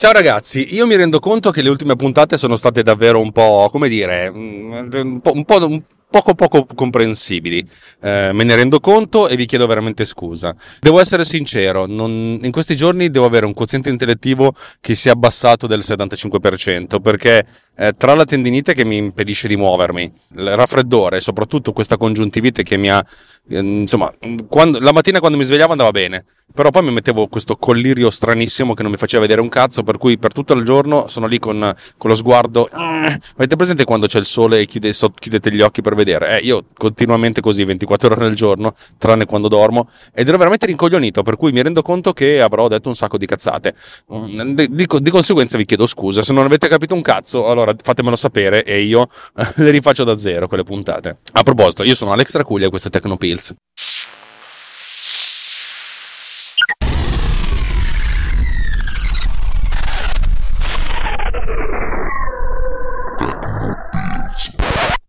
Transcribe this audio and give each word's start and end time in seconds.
Ciao 0.00 0.12
ragazzi, 0.12 0.76
io 0.76 0.86
mi 0.86 0.94
rendo 0.94 1.18
conto 1.18 1.50
che 1.50 1.60
le 1.60 1.70
ultime 1.70 1.96
puntate 1.96 2.36
sono 2.36 2.54
state 2.54 2.84
davvero 2.84 3.20
un 3.20 3.32
po', 3.32 3.68
come 3.68 3.88
dire, 3.88 4.28
un 4.28 5.18
po', 5.20 5.32
un 5.32 5.44
po', 5.44 5.82
poco 6.10 6.34
poco 6.34 6.66
comprensibili. 6.74 7.58
Eh, 8.02 8.30
me 8.32 8.44
ne 8.44 8.56
rendo 8.56 8.80
conto 8.80 9.28
e 9.28 9.36
vi 9.36 9.46
chiedo 9.46 9.66
veramente 9.66 10.04
scusa. 10.04 10.54
Devo 10.80 11.00
essere 11.00 11.24
sincero, 11.24 11.86
non, 11.86 12.38
in 12.42 12.50
questi 12.50 12.76
giorni 12.76 13.10
devo 13.10 13.26
avere 13.26 13.46
un 13.46 13.54
quoziente 13.54 13.90
intellettivo 13.90 14.54
che 14.80 14.94
si 14.94 15.08
è 15.08 15.10
abbassato 15.10 15.66
del 15.66 15.80
75% 15.80 17.00
perché 17.00 17.46
eh, 17.76 17.92
tra 17.96 18.14
la 18.14 18.24
tendinite 18.24 18.74
che 18.74 18.84
mi 18.84 18.96
impedisce 18.96 19.48
di 19.48 19.56
muovermi, 19.56 20.12
il 20.36 20.56
raffreddore 20.56 21.18
e 21.18 21.20
soprattutto 21.20 21.72
questa 21.72 21.96
congiuntivite 21.96 22.62
che 22.62 22.76
mi 22.76 22.90
ha 22.90 23.04
eh, 23.50 23.58
insomma, 23.60 24.12
quando, 24.48 24.78
la 24.80 24.92
mattina 24.92 25.20
quando 25.20 25.38
mi 25.38 25.44
svegliavo 25.44 25.72
andava 25.72 25.90
bene, 25.90 26.24
però 26.52 26.70
poi 26.70 26.82
mi 26.82 26.92
mettevo 26.92 27.28
questo 27.28 27.56
collirio 27.56 28.10
stranissimo 28.10 28.74
che 28.74 28.82
non 28.82 28.90
mi 28.90 28.98
faceva 28.98 29.22
vedere 29.22 29.40
un 29.40 29.48
cazzo, 29.48 29.82
per 29.82 29.96
cui 29.96 30.18
per 30.18 30.32
tutto 30.32 30.52
il 30.52 30.64
giorno 30.64 31.08
sono 31.08 31.26
lì 31.26 31.38
con, 31.38 31.74
con 31.96 32.10
lo 32.10 32.16
sguardo. 32.16 32.68
Avete 32.70 33.56
presente 33.56 33.84
quando 33.84 34.06
c'è 34.06 34.18
il 34.18 34.24
sole 34.24 34.60
e 34.60 34.66
chiude, 34.66 34.92
chiudete 34.92 35.52
gli 35.52 35.60
occhi 35.60 35.82
per 35.82 35.94
vedere? 35.98 36.38
Eh, 36.38 36.44
io 36.44 36.64
continuamente 36.74 37.40
così, 37.40 37.64
24 37.64 38.08
ore 38.08 38.20
nel 38.26 38.34
giorno, 38.34 38.74
tranne 38.96 39.26
quando 39.26 39.48
dormo, 39.48 39.88
ed 40.14 40.28
ero 40.28 40.38
veramente 40.38 40.66
rincoglionito, 40.66 41.22
per 41.22 41.36
cui 41.36 41.52
mi 41.52 41.62
rendo 41.62 41.82
conto 41.82 42.12
che 42.12 42.40
avrò 42.40 42.68
detto 42.68 42.88
un 42.88 42.94
sacco 42.94 43.18
di 43.18 43.26
cazzate. 43.26 43.74
Mm, 44.12 44.52
di, 44.52 44.68
di, 44.70 44.86
di 45.00 45.10
conseguenza 45.10 45.56
vi 45.58 45.66
chiedo 45.66 45.86
scusa, 45.86 46.22
se 46.22 46.32
non 46.32 46.44
avete 46.44 46.68
capito 46.68 46.94
un 46.94 47.02
cazzo, 47.02 47.48
allora 47.48 47.74
fatemelo 47.80 48.16
sapere 48.16 48.64
e 48.64 48.82
io 48.82 49.08
le 49.56 49.70
rifaccio 49.70 50.04
da 50.04 50.18
zero 50.18 50.48
quelle 50.48 50.62
puntate. 50.62 51.18
A 51.32 51.42
proposito, 51.42 51.82
io 51.82 51.94
sono 51.94 52.12
Alex 52.12 52.30
Tracuglia 52.30 52.66
e 52.66 52.70
questo 52.70 52.88
è 52.88 52.90
Tecnopills. 52.90 53.54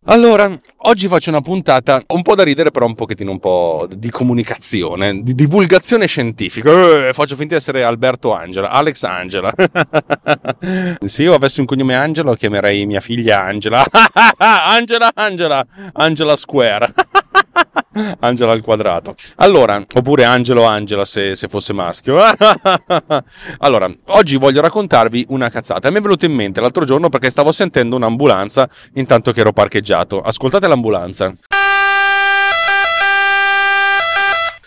Allora, 0.10 0.52
oggi 0.78 1.08
faccio 1.08 1.30
una 1.30 1.42
puntata 1.42 2.02
un 2.08 2.24
po' 2.24 2.34
da 2.34 2.42
ridere, 2.42 2.72
però 2.72 2.88
un 2.88 2.96
pochettino 2.96 3.30
un 3.30 3.38
po' 3.38 3.88
di 3.96 4.10
comunicazione, 4.10 5.22
di 5.22 5.36
divulgazione 5.36 6.08
scientifica. 6.08 7.10
Eh, 7.10 7.14
faccio 7.14 7.36
finta 7.36 7.50
di 7.54 7.60
essere 7.60 7.84
Alberto 7.84 8.34
Angela, 8.34 8.72
Alex 8.72 9.04
Angela. 9.04 9.54
Se 11.06 11.22
io 11.22 11.36
avessi 11.36 11.60
un 11.60 11.68
cognome 11.68 11.94
Angela, 11.94 12.36
chiamerei 12.36 12.88
mia 12.88 13.02
figlia 13.02 13.44
Angela. 13.44 13.86
Angela, 14.40 15.12
Angela, 15.14 15.64
Angela 15.94 16.36
Square. 16.36 16.92
Angela 18.20 18.52
al 18.52 18.62
quadrato. 18.62 19.16
Allora, 19.38 19.84
oppure 19.94 20.24
Angelo 20.24 20.64
Angela 20.64 21.06
se, 21.06 21.36
se 21.36 21.48
fosse 21.48 21.74
maschio. 21.74 22.18
allora, 23.60 23.92
oggi 24.08 24.38
voglio 24.38 24.62
raccontarvi 24.62 25.26
una 25.30 25.50
cazzata. 25.50 25.90
Mi 25.90 25.98
è 25.98 26.02
venuto 26.02 26.26
in 26.26 26.34
mente 26.34 26.62
l'altro 26.62 26.86
giorno 26.86 27.10
perché 27.10 27.30
stavo 27.30 27.52
sentendo 27.52 27.96
un'ambulanza 27.96 28.70
intanto 28.94 29.32
che 29.32 29.42
ero 29.42 29.54
parcheggiato. 29.54 30.22
Ascoltate 30.22 30.68
l'ambulanza. 30.68 31.34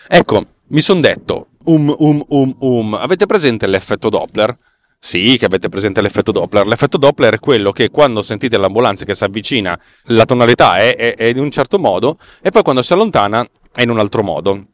Ecco, 0.07 0.45
mi 0.67 0.81
sono 0.81 0.99
detto, 0.99 1.47
um, 1.65 1.93
um, 1.97 2.23
um, 2.29 2.55
um, 2.59 2.93
avete 2.93 3.25
presente 3.25 3.67
l'effetto 3.67 4.09
Doppler? 4.09 4.55
Sì, 5.05 5.35
che 5.37 5.43
avete 5.43 5.67
presente 5.67 6.01
l'effetto 6.01 6.31
Doppler. 6.31 6.65
L'effetto 6.65 6.97
Doppler 6.97 7.33
è 7.33 7.39
quello 7.39 7.73
che 7.73 7.89
quando 7.89 8.21
sentite 8.21 8.55
l'ambulanza 8.55 9.03
che 9.03 9.13
si 9.13 9.25
avvicina, 9.25 9.77
la 10.05 10.23
tonalità 10.23 10.79
è, 10.79 10.95
è, 10.95 11.15
è 11.15 11.25
in 11.25 11.39
un 11.39 11.51
certo 11.51 11.77
modo 11.77 12.17
e 12.41 12.51
poi 12.51 12.63
quando 12.63 12.81
si 12.81 12.93
allontana 12.93 13.45
è 13.73 13.81
in 13.81 13.89
un 13.89 13.99
altro 13.99 14.23
modo. 14.23 14.67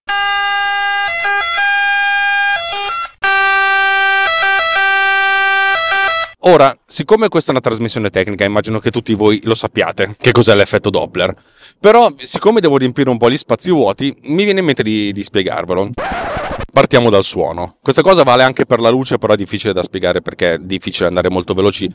Ora, 6.41 6.77
siccome 6.85 7.27
questa 7.27 7.49
è 7.49 7.53
una 7.55 7.61
trasmissione 7.61 8.11
tecnica, 8.11 8.45
immagino 8.45 8.77
che 8.77 8.91
tutti 8.91 9.15
voi 9.15 9.41
lo 9.45 9.55
sappiate 9.55 10.15
che 10.19 10.31
cos'è 10.31 10.53
l'effetto 10.53 10.91
Doppler. 10.91 11.33
Però, 11.79 12.07
siccome 12.17 12.61
devo 12.61 12.77
riempire 12.77 13.09
un 13.09 13.17
po' 13.17 13.31
gli 13.31 13.37
spazi 13.37 13.71
vuoti, 13.71 14.15
mi 14.25 14.43
viene 14.43 14.59
in 14.59 14.65
mente 14.65 14.83
di, 14.83 15.11
di 15.11 15.23
spiegarvelo. 15.23 15.89
Partiamo 16.71 17.09
dal 17.09 17.23
suono. 17.23 17.75
Questa 17.81 18.01
cosa 18.01 18.23
vale 18.23 18.43
anche 18.43 18.65
per 18.65 18.79
la 18.79 18.89
luce, 18.89 19.17
però 19.17 19.33
è 19.33 19.37
difficile 19.37 19.73
da 19.73 19.83
spiegare 19.83 20.21
perché 20.21 20.53
è 20.53 20.57
difficile 20.59 21.07
andare 21.07 21.29
molto 21.29 21.53
veloci 21.53 21.91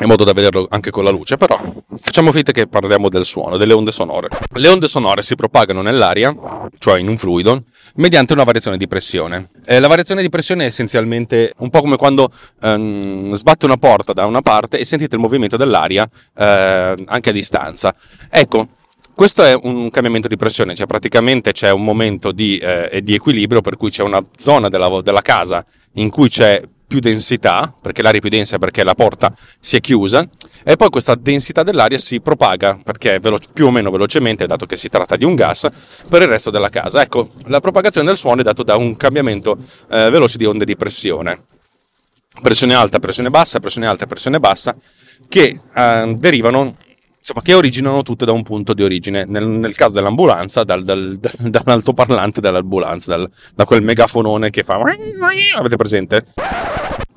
in 0.00 0.06
modo 0.06 0.22
da 0.22 0.32
vederlo 0.32 0.66
anche 0.70 0.90
con 0.90 1.02
la 1.02 1.10
luce, 1.10 1.36
però 1.36 1.58
facciamo 1.98 2.30
finta 2.30 2.52
che 2.52 2.68
parliamo 2.68 3.08
del 3.08 3.24
suono, 3.24 3.56
delle 3.56 3.72
onde 3.72 3.90
sonore. 3.90 4.28
Le 4.54 4.68
onde 4.68 4.86
sonore 4.86 5.22
si 5.22 5.34
propagano 5.34 5.82
nell'aria, 5.82 6.34
cioè 6.78 7.00
in 7.00 7.08
un 7.08 7.18
fluido, 7.18 7.64
mediante 7.96 8.32
una 8.32 8.44
variazione 8.44 8.76
di 8.76 8.86
pressione. 8.86 9.48
Eh, 9.66 9.80
la 9.80 9.88
variazione 9.88 10.22
di 10.22 10.28
pressione 10.28 10.62
è 10.62 10.66
essenzialmente 10.66 11.52
un 11.58 11.70
po' 11.70 11.80
come 11.80 11.96
quando 11.96 12.30
ehm, 12.62 13.32
sbatte 13.32 13.64
una 13.64 13.76
porta 13.76 14.12
da 14.12 14.24
una 14.26 14.42
parte 14.42 14.78
e 14.78 14.84
sentite 14.84 15.16
il 15.16 15.20
movimento 15.20 15.56
dell'aria 15.56 16.08
eh, 16.36 16.94
anche 17.04 17.30
a 17.30 17.32
distanza. 17.32 17.92
Ecco, 18.30 18.68
questo 19.18 19.42
è 19.42 19.52
un 19.60 19.90
cambiamento 19.90 20.28
di 20.28 20.36
pressione, 20.36 20.76
cioè 20.76 20.86
praticamente 20.86 21.50
c'è 21.50 21.72
un 21.72 21.82
momento 21.82 22.30
di, 22.30 22.56
eh, 22.58 23.00
di 23.02 23.14
equilibrio 23.14 23.60
per 23.60 23.76
cui 23.76 23.90
c'è 23.90 24.04
una 24.04 24.24
zona 24.36 24.68
della, 24.68 25.02
della 25.02 25.22
casa 25.22 25.66
in 25.94 26.08
cui 26.08 26.28
c'è 26.28 26.62
più 26.86 27.00
densità, 27.00 27.74
perché 27.82 28.00
l'aria 28.00 28.18
è 28.18 28.20
più 28.20 28.30
densa 28.30 28.58
perché 28.58 28.84
la 28.84 28.94
porta 28.94 29.34
si 29.58 29.74
è 29.74 29.80
chiusa, 29.80 30.24
e 30.62 30.76
poi 30.76 30.88
questa 30.90 31.16
densità 31.16 31.64
dell'aria 31.64 31.98
si 31.98 32.20
propaga, 32.20 32.78
perché 32.80 33.18
velo- 33.18 33.40
più 33.52 33.66
o 33.66 33.72
meno 33.72 33.90
velocemente, 33.90 34.46
dato 34.46 34.66
che 34.66 34.76
si 34.76 34.88
tratta 34.88 35.16
di 35.16 35.24
un 35.24 35.34
gas, 35.34 35.66
per 36.08 36.22
il 36.22 36.28
resto 36.28 36.50
della 36.50 36.68
casa. 36.68 37.02
Ecco, 37.02 37.32
la 37.46 37.58
propagazione 37.58 38.06
del 38.06 38.18
suono 38.18 38.42
è 38.42 38.44
data 38.44 38.62
da 38.62 38.76
un 38.76 38.96
cambiamento 38.96 39.58
eh, 39.90 40.10
veloce 40.10 40.38
di 40.38 40.44
onde 40.44 40.64
di 40.64 40.76
pressione. 40.76 41.42
Pressione 42.40 42.74
alta, 42.74 43.00
pressione 43.00 43.30
bassa, 43.30 43.58
pressione 43.58 43.88
alta, 43.88 44.06
pressione 44.06 44.38
bassa, 44.38 44.76
che 45.28 45.60
eh, 45.74 46.14
derivano 46.16 46.76
insomma, 47.28 47.42
che 47.42 47.54
originano 47.54 48.02
tutte 48.02 48.24
da 48.24 48.32
un 48.32 48.42
punto 48.42 48.72
di 48.72 48.82
origine. 48.82 49.24
Nel, 49.26 49.46
nel 49.46 49.74
caso 49.74 49.94
dell'ambulanza, 49.94 50.64
dal, 50.64 50.82
dal, 50.82 51.16
dal, 51.20 51.50
dall'altoparlante 51.50 52.40
dell'ambulanza, 52.40 53.28
da 53.54 53.64
quel 53.64 53.82
megafonone 53.82 54.50
che 54.50 54.62
fa. 54.62 54.80
Avete 55.56 55.76
presente? 55.76 56.24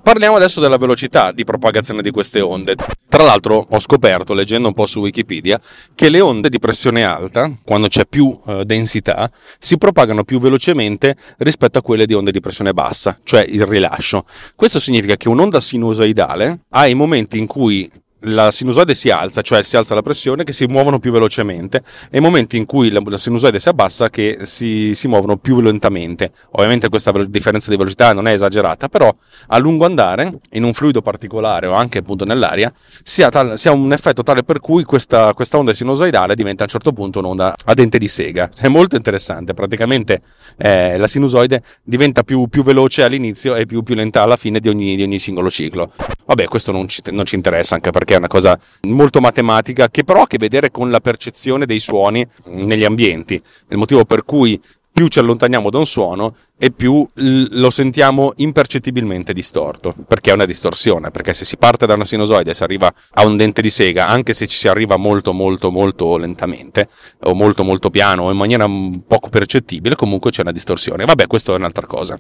Parliamo 0.04 0.36
adesso 0.36 0.60
della 0.60 0.78
velocità 0.78 1.32
di 1.32 1.44
propagazione 1.44 2.02
di 2.02 2.10
queste 2.10 2.42
onde. 2.42 2.76
Tra 3.08 3.24
l'altro 3.24 3.68
ho 3.70 3.80
scoperto, 3.80 4.34
leggendo 4.34 4.68
un 4.68 4.74
po' 4.74 4.88
su 4.88 5.00
Wikipedia, 5.00 5.62
che 5.94 6.10
le 6.10 6.20
onde 6.20 6.50
di 6.50 6.58
pressione 6.58 7.04
alta, 7.04 7.52
quando 7.64 7.88
c'è 7.88 8.08
più 8.08 8.38
eh, 8.48 8.66
densità, 8.66 9.32
si 9.60 9.78
propagano 9.78 10.24
più 10.24 10.40
velocemente 10.40 11.16
rispetto 11.38 11.78
a 11.78 11.82
quelle 11.84 12.08
di 12.08 12.16
onde 12.16 12.32
di 12.32 12.40
pressione 12.40 12.74
bassa, 12.74 13.20
cioè 13.24 13.46
il 13.48 13.66
rilascio. 13.66 14.26
Questo 14.56 14.80
significa 14.80 15.16
che 15.16 15.30
un'onda 15.30 15.60
sinusoidale 15.60 16.62
ha 16.70 16.88
i 16.88 16.96
momenti 16.96 17.38
in 17.38 17.46
cui 17.46 17.90
la 18.22 18.52
sinusoide 18.52 18.94
si 18.94 19.10
alza, 19.10 19.42
cioè 19.42 19.64
si 19.64 19.78
alza 19.78 19.96
la 19.96 20.02
pressione, 20.02 20.44
che 20.44 20.54
si 20.54 20.66
muovono 20.66 21.00
più 21.00 21.12
velocemente, 21.12 21.82
e 22.10 22.20
momenti 22.20 22.58
in 22.58 22.66
cui 22.66 22.92
la, 22.92 23.02
sinusoide 23.18 23.60
si 23.60 23.70
abbassa, 23.70 24.10
che 24.10 24.40
si, 24.44 24.94
si 24.94 25.08
muovono 25.08 25.38
più 25.38 25.62
lentamente. 25.62 26.32
Ovviamente 26.52 26.90
questa 26.90 27.12
differenza 27.28 27.70
di 27.72 27.78
velocità 27.78 28.14
non 28.14 28.28
è 28.28 28.34
esagerata, 28.34 28.90
però 28.90 29.14
a 29.48 29.58
lungo 29.58 29.86
andare, 29.86 30.40
in 30.52 30.64
un 30.64 30.74
fluido 30.74 31.02
particolare 31.02 31.68
o 31.68 31.74
anche 31.74 32.00
appunto 32.00 32.26
nell'aria, 32.26 32.72
si 33.04 33.24
ha, 33.24 33.30
tal, 33.30 33.58
si 33.58 33.68
ha 33.68 33.72
un 33.72 33.92
effetto 33.94 34.24
tale 34.24 34.44
per 34.44 34.60
cui 34.60 34.84
questa, 34.84 35.34
questa, 35.34 35.58
onda 35.58 35.74
sinusoidale 35.74 36.36
diventa 36.36 36.64
a 36.64 36.66
un 36.66 36.72
certo 36.72 36.94
punto 36.94 37.20
un'onda 37.20 37.54
a 37.66 37.74
dente 37.74 37.98
di 37.98 38.08
sega. 38.08 38.50
È 38.56 38.68
molto 38.68 38.96
interessante, 38.96 39.54
praticamente 39.54 40.22
eh, 40.58 40.98
la 40.98 41.08
sinusoide 41.08 41.62
diventa 41.84 42.24
più, 42.24 42.48
più, 42.48 42.64
veloce 42.64 43.04
all'inizio 43.04 43.56
e 43.56 43.66
più, 43.66 43.84
più 43.84 43.96
lenta 43.96 44.22
alla 44.22 44.38
fine 44.38 44.60
di 44.60 44.70
ogni, 44.70 44.96
di 44.96 45.04
ogni 45.04 45.20
singolo 45.20 45.50
ciclo. 45.50 45.92
Vabbè, 46.26 46.46
questo 46.46 46.72
non 46.72 46.88
ci, 46.88 47.02
non 47.12 47.26
ci 47.26 47.36
interessa 47.36 47.76
anche 47.76 47.92
perché 47.92 48.11
perché 48.12 48.16
è 48.16 48.18
una 48.18 48.28
cosa 48.28 48.60
molto 48.82 49.22
matematica 49.22 49.90
che 49.90 50.04
però 50.04 50.20
ha 50.20 50.24
a 50.24 50.28
che 50.28 50.38
vedere 50.38 50.72
con 50.72 50.90
la 50.92 51.00
percezione 51.00 51.66
dei 51.66 51.80
suoni 51.80 52.26
negli 52.46 52.84
ambienti. 52.84 53.42
Il 53.70 53.78
motivo 53.78 54.06
per 54.06 54.26
cui 54.26 54.60
più 54.94 55.08
ci 55.08 55.20
allontaniamo 55.20 55.70
da 55.70 55.78
un 55.78 55.86
suono 55.86 56.36
e 56.58 56.72
più 56.72 57.08
lo 57.14 57.70
sentiamo 57.70 58.34
impercettibilmente 58.36 59.32
distorto, 59.32 59.96
perché 60.06 60.32
è 60.32 60.34
una 60.34 60.46
distorsione, 60.46 61.10
perché 61.12 61.34
se 61.34 61.46
si 61.46 61.56
parte 61.56 61.86
da 61.86 61.94
una 61.94 62.04
sinusoide 62.04 62.52
e 62.52 62.54
si 62.54 62.64
arriva 62.64 62.94
a 63.14 63.26
un 63.26 63.38
dente 63.38 63.62
di 63.62 63.70
sega, 63.70 64.08
anche 64.08 64.34
se 64.34 64.48
ci 64.48 64.58
si 64.58 64.68
arriva 64.68 64.98
molto 64.98 65.32
molto 65.32 65.72
molto 65.72 66.18
lentamente, 66.18 66.90
o 67.24 67.34
molto 67.34 67.64
molto 67.64 67.90
piano, 67.90 68.24
o 68.24 68.32
in 68.32 68.38
maniera 68.38 68.68
poco 69.08 69.30
percettibile, 69.30 69.96
comunque 69.96 70.30
c'è 70.30 70.42
una 70.42 70.52
distorsione. 70.52 71.06
Vabbè, 71.06 71.26
questo 71.26 71.54
è 71.54 71.58
un'altra 71.58 71.88
cosa. 71.88 72.20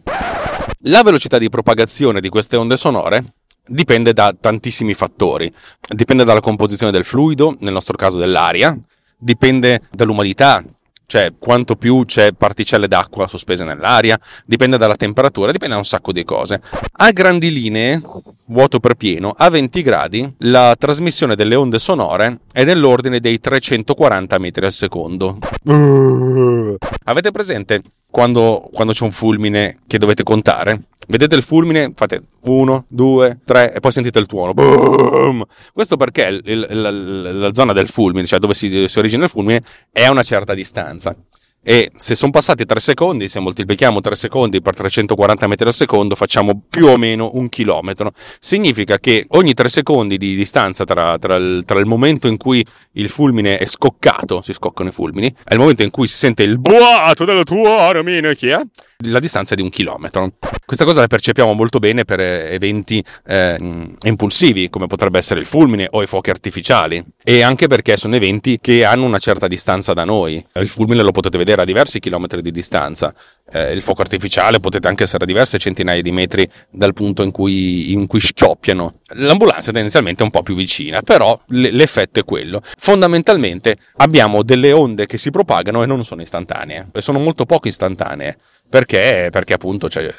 La 0.85 1.03
velocità 1.03 1.37
di 1.37 1.49
propagazione 1.49 2.21
di 2.21 2.29
queste 2.29 2.55
onde 2.55 2.77
sonore 2.77 3.23
dipende 3.71 4.13
da 4.13 4.35
tantissimi 4.39 4.94
fattori. 4.94 5.51
Dipende 5.89 6.23
dalla 6.23 6.41
composizione 6.41 6.91
del 6.91 7.06
fluido, 7.06 7.56
nel 7.59 7.73
nostro 7.73 7.97
caso 7.97 8.18
dell'aria, 8.18 8.77
dipende 9.18 9.81
dall'umidità, 9.91 10.63
cioè 11.06 11.33
quanto 11.38 11.75
più 11.75 12.06
c'è 12.06 12.31
particelle 12.31 12.88
d'acqua 12.88 13.27
sospese 13.27 13.63
nell'aria, 13.65 14.19
dipende 14.45 14.77
dalla 14.77 14.95
temperatura, 14.95 15.51
dipende 15.51 15.73
da 15.73 15.81
un 15.81 15.85
sacco 15.85 16.12
di 16.12 16.23
cose. 16.23 16.62
A 16.94 17.12
grandi 17.12 17.51
linee, 17.51 18.01
vuoto 18.45 18.79
per 18.79 18.95
pieno, 18.95 19.33
a 19.35 19.50
20 19.50 19.81
gradi, 19.81 20.33
la 20.39 20.75
trasmissione 20.77 21.35
delle 21.35 21.56
onde 21.56 21.79
sonore 21.79 22.39
è 22.51 22.63
nell'ordine 22.63 23.19
dei 23.19 23.39
340 23.39 24.38
metri 24.38 24.65
al 24.65 24.71
secondo. 24.71 25.38
Uh. 25.63 26.75
Avete 27.03 27.31
presente 27.31 27.81
quando, 28.11 28.69
quando 28.71 28.93
c'è 28.93 29.03
un 29.03 29.11
fulmine 29.11 29.79
che 29.87 29.97
dovete 29.97 30.21
contare? 30.21 30.83
Vedete 31.07 31.35
il 31.35 31.41
fulmine, 31.41 31.91
fate 31.95 32.23
1, 32.41 32.85
2, 32.87 33.39
3 33.43 33.73
e 33.73 33.79
poi 33.79 33.91
sentite 33.91 34.19
il 34.19 34.27
tuono. 34.27 34.53
Boom! 34.53 35.43
Questo 35.73 35.97
perché 35.97 36.23
il, 36.25 36.41
il, 36.45 36.81
la, 36.81 36.91
la, 36.91 37.53
zona 37.53 37.73
del 37.73 37.87
fulmine, 37.87 38.27
cioè 38.27 38.39
dove 38.39 38.53
si, 38.53 38.87
si 38.87 38.99
origina 38.99 39.23
il 39.23 39.29
fulmine, 39.29 39.63
è 39.91 40.03
a 40.03 40.11
una 40.11 40.23
certa 40.23 40.53
distanza 40.53 41.15
e 41.63 41.91
se 41.95 42.15
sono 42.15 42.31
passati 42.31 42.65
3 42.65 42.79
secondi, 42.79 43.27
se 43.27 43.39
moltiplichiamo 43.39 43.99
3 43.99 44.15
secondi 44.15 44.61
per 44.61 44.75
340 44.75 45.47
metri 45.47 45.67
al 45.67 45.73
secondo, 45.73 46.15
facciamo 46.15 46.63
più 46.67 46.87
o 46.87 46.97
meno 46.97 47.31
un 47.35 47.49
chilometro. 47.49 48.11
Significa 48.39 48.97
che 48.97 49.25
ogni 49.29 49.53
3 49.53 49.69
secondi 49.69 50.17
di 50.17 50.35
distanza 50.35 50.85
tra, 50.85 51.19
tra, 51.19 51.35
il, 51.35 51.63
tra, 51.65 51.79
il, 51.79 51.85
momento 51.85 52.27
in 52.27 52.37
cui 52.37 52.65
il 52.93 53.09
fulmine 53.09 53.57
è 53.57 53.65
scoccato, 53.65 54.41
si 54.41 54.53
scoccano 54.53 54.89
i 54.89 54.91
fulmini, 54.91 55.27
e 55.27 55.53
il 55.53 55.59
momento 55.59 55.83
in 55.83 55.91
cui 55.91 56.07
si 56.07 56.17
sente 56.17 56.41
il 56.41 56.57
boato 56.57 57.25
della 57.25 57.43
tua 57.43 57.81
armina, 57.81 58.33
chi 58.33 58.47
è? 58.47 58.59
La 59.03 59.19
distanza 59.19 59.56
di 59.56 59.62
un 59.62 59.69
chilometro. 59.69 60.33
Questa 60.65 60.86
cosa 60.86 61.01
la 61.01 61.07
percepiamo 61.07 61.53
molto 61.53 61.80
bene 61.80 62.06
per 62.06 62.19
eh, 62.19 62.53
eventi 62.53 63.03
eh, 63.25 63.57
impulsivi, 64.03 64.69
come 64.69 64.88
potrebbe 64.88 65.18
essere 65.18 65.39
il 65.39 65.45
fulmine 65.45 65.88
o 65.92 66.01
i 66.01 66.07
fuochi 66.07 66.30
artificiali, 66.30 67.03
e 67.24 67.42
anche 67.42 67.68
perché 67.68 67.98
sono 67.98 68.15
eventi 68.15 68.59
che 68.59 68.86
hanno 68.86 69.06
una 69.06 69.19
certa 69.19 69.48
distanza 69.48 69.94
da 69.94 70.06
noi. 70.06 70.44
Il 70.56 70.69
fulmine 70.69 71.03
lo 71.03 71.12
potete 71.12 71.38
vedere 71.38 71.62
a 71.62 71.65
diversi 71.65 72.00
chilometri 72.00 72.42
di 72.42 72.51
distanza, 72.51 73.13
eh, 73.51 73.74
il 73.74 73.81
fuoco 73.81 74.01
artificiale 74.01 74.59
potete 74.59 74.88
anche 74.88 75.04
essere 75.04 75.24
a 75.24 75.27
diverse 75.27 75.57
centinaia 75.57 76.01
di 76.01 76.12
metri 76.12 76.47
dal 76.69 76.94
punto 76.94 77.24
in 77.24 77.31
cui, 77.31 77.92
in 77.92 78.07
cui 78.07 78.19
schioppiano. 78.19 79.01
L'ambulanza 79.15 79.71
tendenzialmente 79.71 80.21
è 80.21 80.25
un 80.25 80.31
po' 80.31 80.42
più 80.42 80.56
vicina, 80.56 81.01
però 81.01 81.39
l'effetto 81.47 82.19
è 82.19 82.24
quello. 82.24 82.62
Fondamentalmente 82.63 83.75
abbiamo 83.97 84.44
delle 84.44 84.71
onde 84.71 85.06
che 85.06 85.18
si 85.18 85.31
propagano 85.31 85.83
e 85.83 85.86
non 85.86 86.04
sono 86.06 86.21
istantanee, 86.21 86.89
sono 87.00 87.19
molto 87.19 87.45
poco 87.45 87.68
istantanee. 87.68 88.38
Perché? 88.71 89.27
Perché 89.29 89.51
appunto 89.51 89.89
cioè, 89.89 90.09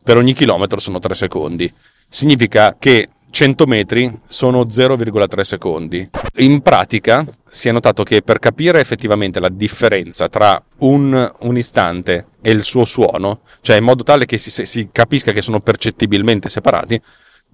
per 0.00 0.16
ogni 0.16 0.32
chilometro 0.32 0.78
sono 0.78 1.00
3 1.00 1.12
secondi. 1.12 1.68
Significa 2.08 2.76
che 2.78 3.08
100 3.28 3.66
metri 3.66 4.16
sono 4.28 4.62
0,3 4.62 5.40
secondi. 5.40 6.08
In 6.36 6.60
pratica 6.60 7.26
si 7.44 7.68
è 7.68 7.72
notato 7.72 8.04
che 8.04 8.22
per 8.22 8.38
capire 8.38 8.78
effettivamente 8.78 9.40
la 9.40 9.48
differenza 9.48 10.28
tra 10.28 10.62
un, 10.78 11.32
un 11.40 11.56
istante 11.56 12.26
e 12.40 12.52
il 12.52 12.62
suo 12.62 12.84
suono, 12.84 13.40
cioè 13.60 13.78
in 13.78 13.84
modo 13.84 14.04
tale 14.04 14.24
che 14.24 14.38
si, 14.38 14.64
si 14.64 14.90
capisca 14.92 15.32
che 15.32 15.42
sono 15.42 15.58
percettibilmente 15.58 16.48
separati, 16.48 17.00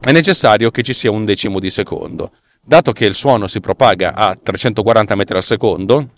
è 0.00 0.12
necessario 0.12 0.70
che 0.70 0.82
ci 0.82 0.92
sia 0.92 1.10
un 1.10 1.24
decimo 1.24 1.58
di 1.58 1.70
secondo. 1.70 2.32
Dato 2.62 2.92
che 2.92 3.06
il 3.06 3.14
suono 3.14 3.46
si 3.46 3.60
propaga 3.60 4.12
a 4.14 4.36
340 4.36 5.14
metri 5.14 5.36
al 5.36 5.42
secondo, 5.42 6.10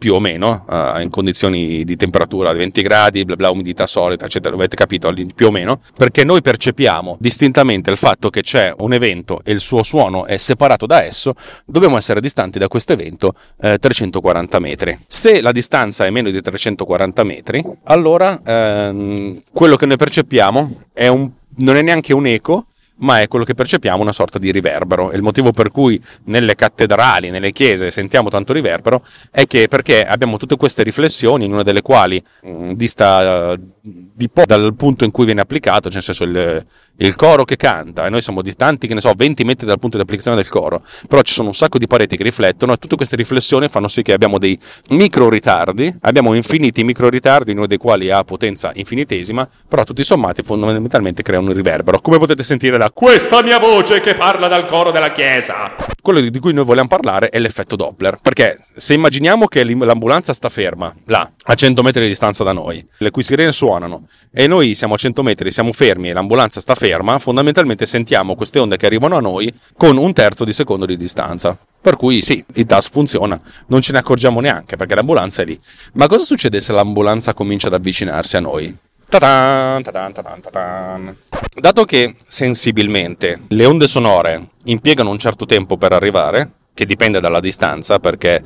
più 0.00 0.14
o 0.14 0.18
meno, 0.18 0.64
uh, 0.66 0.98
in 1.00 1.10
condizioni 1.10 1.84
di 1.84 1.94
temperatura 1.94 2.52
di 2.52 2.58
20 2.58 2.80
gradi, 2.80 3.24
bla 3.26 3.36
bla, 3.36 3.50
umidità 3.50 3.86
solita, 3.86 4.24
eccetera, 4.24 4.54
avete 4.54 4.74
capito, 4.74 5.12
più 5.34 5.48
o 5.48 5.50
meno, 5.50 5.78
perché 5.94 6.24
noi 6.24 6.40
percepiamo 6.40 7.18
distintamente 7.20 7.90
il 7.90 7.98
fatto 7.98 8.30
che 8.30 8.40
c'è 8.40 8.72
un 8.78 8.94
evento 8.94 9.42
e 9.44 9.52
il 9.52 9.60
suo 9.60 9.82
suono 9.82 10.24
è 10.24 10.38
separato 10.38 10.86
da 10.86 11.04
esso, 11.04 11.34
dobbiamo 11.66 11.98
essere 11.98 12.22
distanti 12.22 12.58
da 12.58 12.66
questo 12.66 12.94
evento 12.94 13.34
eh, 13.60 13.76
340 13.76 14.58
metri. 14.58 14.98
Se 15.06 15.42
la 15.42 15.52
distanza 15.52 16.06
è 16.06 16.10
meno 16.10 16.30
di 16.30 16.40
340 16.40 17.22
metri, 17.22 17.62
allora 17.84 18.40
ehm, 18.42 19.42
quello 19.52 19.76
che 19.76 19.84
noi 19.84 19.98
percepiamo 19.98 20.80
è 20.94 21.08
un, 21.08 21.30
non 21.56 21.76
è 21.76 21.82
neanche 21.82 22.14
un 22.14 22.26
eco, 22.26 22.64
ma 23.00 23.20
è 23.20 23.28
quello 23.28 23.44
che 23.44 23.54
percepiamo 23.54 24.02
una 24.02 24.12
sorta 24.12 24.38
di 24.38 24.50
riverbero. 24.50 25.10
E 25.10 25.16
il 25.16 25.22
motivo 25.22 25.52
per 25.52 25.70
cui 25.70 26.00
nelle 26.24 26.54
cattedrali, 26.54 27.30
nelle 27.30 27.52
chiese 27.52 27.90
sentiamo 27.90 28.28
tanto 28.28 28.52
riverbero 28.52 29.02
è 29.30 29.46
che 29.46 29.68
perché 29.68 30.04
abbiamo 30.04 30.36
tutte 30.36 30.56
queste 30.56 30.82
riflessioni, 30.82 31.44
in 31.44 31.52
una 31.52 31.62
delle 31.62 31.82
quali 31.82 32.22
mh, 32.42 32.50
mm, 32.50 32.72
dista 32.72 33.58
di 33.82 34.28
po' 34.28 34.44
dal 34.44 34.74
punto 34.74 35.04
in 35.04 35.10
cui 35.10 35.24
viene 35.24 35.40
applicato, 35.40 35.88
cioè 35.88 35.94
nel 35.94 36.02
senso 36.02 36.24
il, 36.24 36.66
il, 36.96 37.14
coro 37.16 37.44
che 37.44 37.56
canta, 37.56 38.06
e 38.06 38.10
noi 38.10 38.20
siamo 38.20 38.42
distanti, 38.42 38.86
che 38.86 38.92
ne 38.92 39.00
so, 39.00 39.12
20 39.16 39.44
metri 39.44 39.66
dal 39.66 39.78
punto 39.78 39.96
di 39.96 40.02
applicazione 40.02 40.36
del 40.36 40.48
coro, 40.48 40.82
però 41.08 41.22
ci 41.22 41.32
sono 41.32 41.48
un 41.48 41.54
sacco 41.54 41.78
di 41.78 41.86
pareti 41.86 42.16
che 42.16 42.22
riflettono 42.22 42.74
e 42.74 42.76
tutte 42.76 42.96
queste 42.96 43.16
riflessioni 43.16 43.68
fanno 43.68 43.88
sì 43.88 44.02
che 44.02 44.12
abbiamo 44.12 44.38
dei 44.38 44.58
micro 44.90 45.30
ritardi, 45.30 45.94
abbiamo 46.02 46.34
infiniti 46.34 46.84
micro 46.84 47.08
ritardi, 47.08 47.52
uno 47.52 47.66
dei 47.66 47.78
quali 47.78 48.10
ha 48.10 48.22
potenza 48.22 48.70
infinitesima, 48.74 49.48
però 49.66 49.84
tutti 49.84 50.04
sommati 50.04 50.42
fondamentalmente 50.42 51.22
creano 51.22 51.48
un 51.48 51.54
riverbero, 51.54 52.00
come 52.00 52.18
potete 52.18 52.42
sentire 52.42 52.76
questa 52.92 53.42
mia 53.42 53.58
voce 53.58 54.00
che 54.00 54.14
parla 54.14 54.48
dal 54.48 54.66
coro 54.66 54.90
della 54.90 55.12
chiesa. 55.12 55.72
Quello 56.02 56.20
di 56.20 56.38
cui 56.38 56.52
noi 56.52 56.64
vogliamo 56.64 56.88
parlare 56.88 57.28
è 57.28 57.38
l'effetto 57.38 57.76
Doppler, 57.76 58.18
perché 58.22 58.64
se 58.74 58.94
immaginiamo 58.94 59.46
che 59.46 59.64
l'ambulanza 59.64 60.32
sta 60.32 60.48
ferma, 60.48 60.94
là, 61.06 61.30
a 61.44 61.54
100 61.54 61.82
metri 61.82 62.02
di 62.02 62.08
distanza 62.08 62.42
da 62.42 62.52
noi, 62.52 62.84
le 62.98 63.10
cui 63.10 63.22
sirene 63.22 63.52
suonano, 63.52 64.06
e 64.32 64.46
noi 64.46 64.74
siamo 64.74 64.94
a 64.94 64.96
100 64.96 65.22
metri, 65.22 65.52
siamo 65.52 65.72
fermi 65.72 66.08
e 66.08 66.12
l'ambulanza 66.12 66.60
sta 66.60 66.74
ferma, 66.74 67.18
fondamentalmente 67.18 67.86
sentiamo 67.86 68.34
queste 68.34 68.58
onde 68.58 68.76
che 68.76 68.86
arrivano 68.86 69.16
a 69.16 69.20
noi 69.20 69.52
con 69.76 69.96
un 69.96 70.12
terzo 70.12 70.44
di 70.44 70.52
secondo 70.52 70.86
di 70.86 70.96
distanza. 70.96 71.56
Per 71.82 71.96
cui 71.96 72.20
sì, 72.20 72.44
il 72.54 72.64
DAS 72.64 72.90
funziona, 72.90 73.40
non 73.68 73.80
ce 73.80 73.92
ne 73.92 73.98
accorgiamo 73.98 74.40
neanche 74.40 74.76
perché 74.76 74.94
l'ambulanza 74.94 75.42
è 75.42 75.44
lì. 75.46 75.58
Ma 75.94 76.06
cosa 76.06 76.24
succede 76.24 76.60
se 76.60 76.72
l'ambulanza 76.72 77.34
comincia 77.34 77.68
ad 77.68 77.74
avvicinarsi 77.74 78.36
a 78.36 78.40
noi? 78.40 78.76
Ta-dan, 79.10 79.82
ta-dan, 79.82 80.12
ta-dan. 80.40 81.16
Dato 81.52 81.84
che 81.84 82.14
sensibilmente 82.24 83.40
le 83.48 83.64
onde 83.64 83.88
sonore 83.88 84.50
impiegano 84.66 85.10
un 85.10 85.18
certo 85.18 85.46
tempo 85.46 85.76
per 85.76 85.92
arrivare, 85.92 86.52
che 86.72 86.86
dipende 86.86 87.18
dalla 87.18 87.40
distanza, 87.40 87.98
perché 87.98 88.40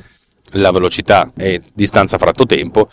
la 0.53 0.71
velocità 0.71 1.31
è 1.37 1.59
distanza 1.71 2.17
fratto 2.17 2.47
tempo, 2.47 2.89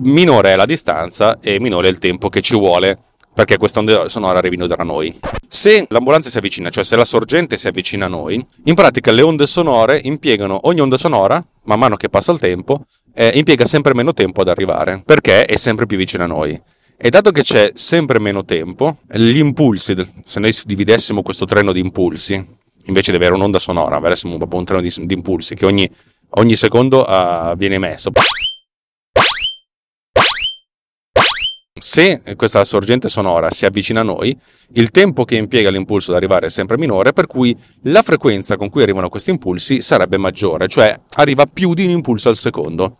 minore 0.00 0.52
è 0.52 0.56
la 0.56 0.66
distanza 0.66 1.38
e 1.40 1.58
minore 1.60 1.88
è 1.88 1.90
il 1.90 1.98
tempo 1.98 2.28
che 2.28 2.42
ci 2.42 2.54
vuole 2.54 2.98
perché 3.32 3.56
queste 3.56 3.78
onde 3.78 4.08
sonore 4.10 4.38
arrivino 4.38 4.66
da 4.66 4.76
noi. 4.76 5.18
Se 5.48 5.86
l'ambulanza 5.88 6.28
si 6.28 6.38
avvicina, 6.38 6.68
cioè 6.68 6.84
se 6.84 6.94
la 6.94 7.04
sorgente 7.04 7.56
si 7.56 7.66
avvicina 7.66 8.04
a 8.04 8.08
noi, 8.08 8.44
in 8.64 8.74
pratica 8.74 9.10
le 9.10 9.22
onde 9.22 9.46
sonore 9.46 9.98
impiegano 10.04 10.60
ogni 10.64 10.80
onda 10.80 10.96
sonora, 10.96 11.44
man 11.64 11.78
mano 11.78 11.96
che 11.96 12.08
passa 12.08 12.32
il 12.32 12.38
tempo, 12.38 12.84
eh, 13.14 13.32
impiega 13.34 13.64
sempre 13.64 13.94
meno 13.94 14.12
tempo 14.12 14.42
ad 14.42 14.48
arrivare, 14.48 15.02
perché 15.04 15.46
è 15.46 15.56
sempre 15.56 15.86
più 15.86 15.96
vicina 15.96 16.24
a 16.24 16.28
noi. 16.28 16.60
E 16.96 17.10
dato 17.10 17.32
che 17.32 17.42
c'è 17.42 17.72
sempre 17.74 18.18
meno 18.18 18.44
tempo, 18.44 18.98
gli 19.12 19.38
impulsi, 19.38 19.94
se 20.24 20.40
noi 20.40 20.54
dividessimo 20.64 21.22
questo 21.22 21.44
treno 21.44 21.72
di 21.72 21.80
impulsi, 21.80 22.42
invece 22.84 23.10
di 23.10 23.16
avere 23.16 23.34
un'onda 23.34 23.58
sonora, 23.58 23.96
avessimo 23.96 24.36
proprio 24.36 24.60
un 24.60 24.64
treno 24.64 24.80
di, 24.80 24.92
di 25.04 25.14
impulsi 25.14 25.54
che 25.54 25.66
ogni, 25.66 25.90
ogni 26.30 26.54
secondo 26.54 27.04
uh, 27.06 27.56
viene 27.56 27.74
emesso. 27.74 28.10
Se 31.78 32.22
questa 32.36 32.64
sorgente 32.64 33.08
sonora 33.08 33.50
si 33.50 33.66
avvicina 33.66 34.00
a 34.00 34.04
noi, 34.04 34.34
il 34.74 34.90
tempo 34.90 35.24
che 35.24 35.36
impiega 35.36 35.70
l'impulso 35.70 36.12
ad 36.12 36.16
arrivare 36.16 36.46
è 36.46 36.50
sempre 36.50 36.78
minore, 36.78 37.12
per 37.12 37.26
cui 37.26 37.54
la 37.82 38.02
frequenza 38.02 38.56
con 38.56 38.70
cui 38.70 38.82
arrivano 38.82 39.08
questi 39.08 39.30
impulsi 39.30 39.82
sarebbe 39.82 40.16
maggiore, 40.16 40.68
cioè 40.68 40.98
arriva 41.16 41.44
più 41.46 41.74
di 41.74 41.84
un 41.84 41.90
impulso 41.90 42.30
al 42.30 42.36
secondo. 42.36 42.98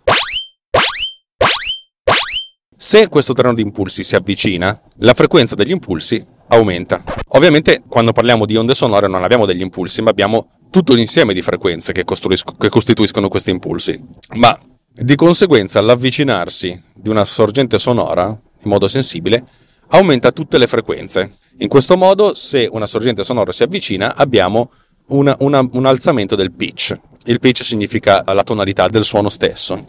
Se 2.77 3.09
questo 3.09 3.33
treno 3.33 3.55
di 3.55 3.63
impulsi 3.63 4.03
si 4.03 4.17
avvicina, 4.17 4.79
la 4.99 5.15
frequenza 5.15 5.55
degli 5.55 5.71
impulsi 5.71 6.25
aumenta. 6.49 7.03
Ovviamente 7.29 7.83
quando 7.89 8.13
parliamo 8.13 8.47
di 8.47 8.57
onde 8.57 8.75
sonore 8.75 9.09
non 9.09 9.23
abbiamo 9.23 9.47
degli 9.47 9.63
impulsi, 9.63 10.03
ma 10.03 10.11
abbiamo 10.11 10.51
tutto 10.71 10.93
l'insieme 10.93 11.33
di 11.33 11.43
frequenze 11.43 11.93
che, 11.93 12.05
che 12.05 12.69
costituiscono 12.69 13.29
questi 13.29 13.51
impulsi. 13.51 13.99
Ma 14.35 14.59
di 14.93 15.15
conseguenza 15.15 15.81
l'avvicinarsi 15.81 16.83
di 16.95 17.09
una 17.09 17.25
sorgente 17.25 17.79
sonora 17.79 18.27
in 18.27 18.71
modo 18.71 18.89
sensibile 18.89 19.45
aumenta 19.89 20.33
tutte 20.33 20.59
le 20.59 20.67
frequenze. 20.67 21.37
In 21.59 21.69
questo 21.69 21.97
modo, 21.97 22.35
se 22.35 22.69
una 22.71 22.87
sorgente 22.87 23.23
sonora 23.23 23.53
si 23.53 23.63
avvicina, 23.63 24.17
abbiamo 24.17 24.71
una, 25.09 25.37
una, 25.41 25.67
un 25.73 25.87
alzamento 25.87 26.35
del 26.35 26.53
pitch. 26.53 26.99
Il 27.27 27.39
pitch 27.39 27.63
significa 27.63 28.23
la 28.27 28.43
tonalità 28.43 28.89
del 28.89 29.05
suono 29.05 29.29
stesso. 29.29 29.85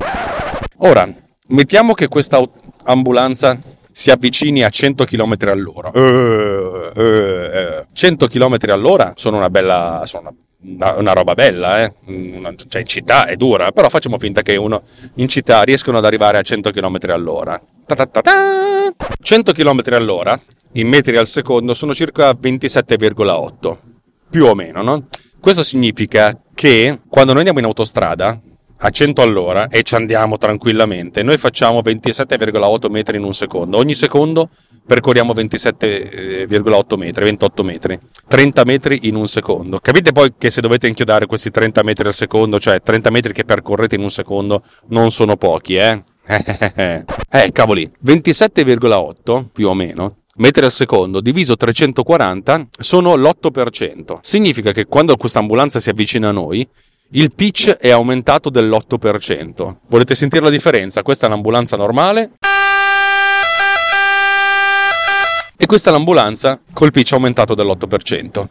Ora, 0.77 1.12
mettiamo 1.48 1.94
che 1.94 2.08
questa 2.08 2.39
ambulanza 2.86 3.58
si 3.92 4.12
avvicini 4.12 4.63
a 4.63 4.70
100 4.70 5.06
km 5.06 5.36
all'ora. 5.48 5.92
Uh, 5.94 6.92
uh, 6.94 7.80
uh. 7.80 7.86
100 7.94 8.27
km 8.27 8.58
all'ora 8.70 9.13
sono 9.15 9.38
una 9.38 9.50
bella. 9.50 10.04
Sono 10.06 10.36
una, 10.65 10.96
una 10.96 11.13
roba 11.13 11.34
bella, 11.34 11.84
eh? 11.84 11.94
Una, 12.06 12.54
cioè 12.68 12.82
in 12.82 12.88
città 12.88 13.25
è 13.27 13.36
dura, 13.36 13.72
però 13.72 13.88
facciamo 13.88 14.18
finta 14.18 14.42
che 14.42 14.56
uno 14.56 14.82
in 15.15 15.27
città 15.27 15.62
riescono 15.62 16.00
ad 16.00 16.06
arrivare 16.06 16.38
a 16.38 16.42
100 16.42 16.72
km 16.72 16.98
all'ora. 17.10 17.62
Ta-ta-ta-ta! 17.86 18.94
100 19.22 19.51
km 19.51 19.82
all'ora 19.92 20.39
in 20.74 20.88
metri 20.88 21.18
al 21.18 21.27
secondo 21.27 21.74
sono 21.74 21.94
circa 21.94 22.32
27,8 22.32 23.77
più 24.30 24.46
o 24.46 24.56
meno, 24.56 24.82
no? 24.82 25.08
Questo 25.39 25.63
significa 25.63 26.38
che 26.54 27.00
quando 27.08 27.32
noi 27.32 27.39
andiamo 27.42 27.60
in 27.60 27.65
autostrada 27.65 28.39
a 28.86 28.89
100 28.92 29.22
all'ora 29.24 29.68
e 29.68 29.82
ci 29.82 29.96
andiamo 29.96 30.38
tranquillamente, 30.38 31.24
noi 31.24 31.38
facciamo 31.38 31.80
27,8 31.80 32.92
metri 32.92 33.18
in 33.18 33.24
un 33.24 33.34
secondo. 33.34 33.77
Ogni 33.77 33.96
secondo 33.96 34.50
percorriamo 34.86 35.34
27,8 35.34 36.96
metri, 36.96 37.24
28 37.24 37.63
metri, 37.63 38.00
30 38.27 38.63
metri 38.63 39.00
in 39.08 39.15
un 39.15 39.27
secondo. 39.27 39.80
Capite 39.80 40.12
poi 40.12 40.34
che 40.38 40.51
se 40.51 40.62
dovete 40.62 40.88
inchiodare 40.88 41.25
questi 41.25 41.50
30 41.50 41.82
metri 41.82 42.08
al 42.08 42.13
secondo, 42.13 42.60
cioè 42.60 42.80
30 42.80 43.10
metri 43.10 43.34
che 43.34 43.44
percorrete 43.44 43.96
in 43.96 44.01
un 44.01 44.12
secondo, 44.12 44.62
non 44.89 45.10
sono 45.10 45.36
pochi, 45.36 45.77
eh? 45.77 46.04
eh, 46.27 47.51
cavoli, 47.51 47.92
27,8 48.06 49.46
più 49.51 49.68
o 49.68 49.74
meno 49.74 50.18
metri 50.38 50.65
al 50.65 50.72
secondo 50.72 51.22
diviso 51.22 51.56
340 51.56 52.68
sono 52.77 53.15
l'8%. 53.15 54.18
Significa 54.22 54.74
che 54.74 54.86
quando 54.86 55.15
questa 55.15 55.39
ambulanza 55.39 55.80
si 55.80 55.89
avvicina 55.89 56.27
a 56.27 56.34
noi, 56.34 56.68
il 57.12 57.32
pitch 57.32 57.70
è 57.70 57.92
aumentato 57.92 58.50
dell'8%. 58.50 59.76
Volete 59.88 60.16
sentire 60.16 60.44
la 60.44 60.50
differenza? 60.50 61.04
Questa 61.04 61.26
è 61.26 61.30
un'ambulanza 61.30 61.78
normale. 61.78 62.32
E 65.56 65.66
questa 65.68 65.90
è 65.90 65.94
l'ambulanza 65.94 66.60
col 66.74 66.92
pitch 66.92 67.14
aumentato 67.14 67.54
dell'8%. 67.54 68.46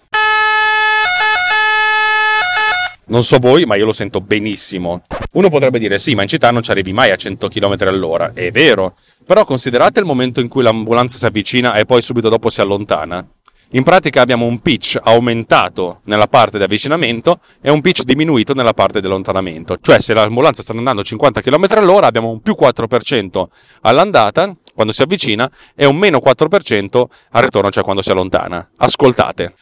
Non 3.06 3.22
so 3.22 3.38
voi, 3.38 3.66
ma 3.66 3.74
io 3.74 3.84
lo 3.84 3.92
sento 3.92 4.20
benissimo. 4.20 5.02
Uno 5.32 5.50
potrebbe 5.50 5.78
dire 5.78 5.98
sì, 5.98 6.14
ma 6.14 6.22
in 6.22 6.28
città 6.28 6.50
non 6.50 6.62
ci 6.62 6.70
arrivi 6.70 6.92
mai 6.92 7.10
a 7.10 7.16
100 7.16 7.48
km 7.48 7.76
all'ora. 7.80 8.32
È 8.32 8.50
vero. 8.50 8.94
Però 9.26 9.44
considerate 9.44 10.00
il 10.00 10.06
momento 10.06 10.40
in 10.40 10.48
cui 10.48 10.62
l'ambulanza 10.62 11.18
si 11.18 11.26
avvicina 11.26 11.74
e 11.74 11.84
poi 11.84 12.00
subito 12.02 12.28
dopo 12.28 12.48
si 12.48 12.60
allontana. 12.60 13.26
In 13.74 13.82
pratica 13.82 14.20
abbiamo 14.20 14.46
un 14.46 14.60
pitch 14.60 15.00
aumentato 15.02 16.00
nella 16.04 16.28
parte 16.28 16.58
di 16.58 16.62
avvicinamento 16.62 17.40
e 17.60 17.70
un 17.72 17.80
pitch 17.80 18.04
diminuito 18.04 18.54
nella 18.54 18.72
parte 18.72 19.00
di 19.00 19.06
allontanamento. 19.06 19.78
Cioè 19.80 19.98
se 19.98 20.14
l'ambulanza 20.14 20.62
sta 20.62 20.72
andando 20.72 21.00
a 21.00 21.04
50 21.04 21.40
km 21.40 21.66
all'ora 21.70 22.06
abbiamo 22.06 22.30
un 22.30 22.40
più 22.40 22.54
4% 22.56 23.44
all'andata 23.80 24.54
quando 24.72 24.92
si 24.92 25.02
avvicina 25.02 25.50
e 25.74 25.86
un 25.86 25.96
meno 25.96 26.20
4% 26.24 27.04
al 27.32 27.42
ritorno, 27.42 27.70
cioè 27.72 27.82
quando 27.82 28.00
si 28.00 28.12
allontana. 28.12 28.70
Ascoltate. 28.76 29.54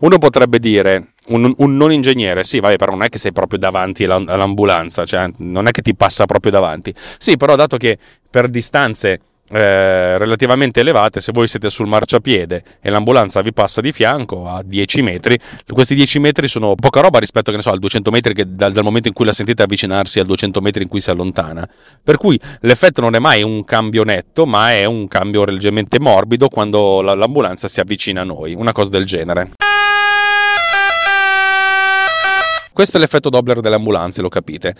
Uno 0.00 0.16
potrebbe 0.18 0.58
dire, 0.58 1.12
un, 1.28 1.52
un, 1.56 1.76
non 1.76 1.92
ingegnere, 1.92 2.44
sì, 2.44 2.60
vabbè, 2.60 2.76
però 2.76 2.92
non 2.92 3.02
è 3.02 3.08
che 3.08 3.18
sei 3.18 3.32
proprio 3.32 3.58
davanti 3.58 4.04
all'ambulanza, 4.04 5.04
cioè 5.04 5.28
non 5.38 5.66
è 5.66 5.70
che 5.70 5.82
ti 5.82 5.94
passa 5.94 6.26
proprio 6.26 6.52
davanti. 6.52 6.94
Sì, 7.18 7.36
però 7.36 7.54
dato 7.54 7.76
che 7.76 7.98
per 8.30 8.48
distanze 8.48 9.20
eh, 9.50 10.18
relativamente 10.18 10.80
elevate, 10.80 11.20
se 11.20 11.32
voi 11.32 11.48
siete 11.48 11.70
sul 11.70 11.86
marciapiede 11.86 12.62
e 12.80 12.90
l'ambulanza 12.90 13.40
vi 13.40 13.52
passa 13.52 13.80
di 13.80 13.92
fianco 13.92 14.46
a 14.46 14.62
10 14.62 15.02
metri, 15.02 15.38
questi 15.72 15.94
10 15.94 16.18
metri 16.18 16.48
sono 16.48 16.74
poca 16.74 17.00
roba 17.00 17.18
rispetto 17.18 17.58
so, 17.60 17.70
al 17.70 17.78
200 17.78 18.10
metri 18.10 18.34
che 18.34 18.44
dal, 18.46 18.72
dal, 18.72 18.84
momento 18.84 19.08
in 19.08 19.14
cui 19.14 19.24
la 19.24 19.32
sentite 19.32 19.62
avvicinarsi 19.62 20.20
al 20.20 20.26
200 20.26 20.60
metri 20.60 20.82
in 20.82 20.88
cui 20.88 21.00
si 21.00 21.10
allontana. 21.10 21.66
Per 22.02 22.16
cui 22.16 22.38
l'effetto 22.60 23.00
non 23.00 23.14
è 23.14 23.18
mai 23.18 23.42
un 23.42 23.64
cambio 23.64 24.04
netto, 24.04 24.44
ma 24.44 24.72
è 24.72 24.84
un 24.84 25.08
cambio 25.08 25.44
leggermente 25.44 25.98
morbido 25.98 26.48
quando 26.48 27.00
l'ambulanza 27.00 27.68
si 27.68 27.80
avvicina 27.80 28.20
a 28.20 28.24
noi, 28.24 28.54
una 28.54 28.72
cosa 28.72 28.90
del 28.90 29.06
genere. 29.06 29.52
Questo 32.78 32.96
è 32.96 33.00
l'effetto 33.00 33.28
Doppler 33.28 33.58
delle 33.58 33.74
ambulanze, 33.74 34.22
lo 34.22 34.28
capite. 34.28 34.72